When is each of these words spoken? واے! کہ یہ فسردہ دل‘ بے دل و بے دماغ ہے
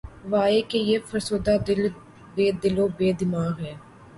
واے! 0.31 0.59
کہ 0.69 0.77
یہ 0.89 0.97
فسردہ 1.09 1.55
دل‘ 1.67 1.81
بے 2.35 2.45
دل 2.61 2.75
و 2.79 2.87
بے 2.97 3.07
دماغ 3.19 3.53
ہے 3.65 3.73